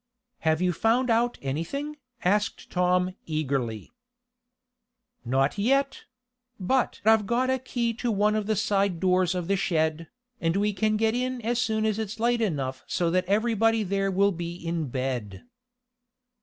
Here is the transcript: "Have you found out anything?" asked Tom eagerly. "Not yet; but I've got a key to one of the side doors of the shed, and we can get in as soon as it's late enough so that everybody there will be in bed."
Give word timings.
"Have 0.39 0.63
you 0.63 0.73
found 0.73 1.11
out 1.11 1.37
anything?" 1.43 1.95
asked 2.25 2.71
Tom 2.71 3.11
eagerly. 3.27 3.91
"Not 5.23 5.59
yet; 5.59 6.05
but 6.59 6.99
I've 7.05 7.27
got 7.27 7.51
a 7.51 7.59
key 7.59 7.93
to 8.01 8.11
one 8.11 8.35
of 8.35 8.47
the 8.47 8.55
side 8.55 8.99
doors 8.99 9.35
of 9.35 9.47
the 9.47 9.55
shed, 9.55 10.07
and 10.39 10.55
we 10.55 10.73
can 10.73 10.97
get 10.97 11.13
in 11.13 11.39
as 11.43 11.61
soon 11.61 11.85
as 11.85 11.99
it's 11.99 12.19
late 12.19 12.41
enough 12.41 12.83
so 12.87 13.11
that 13.11 13.25
everybody 13.25 13.83
there 13.83 14.09
will 14.09 14.31
be 14.31 14.55
in 14.55 14.87
bed." 14.87 15.43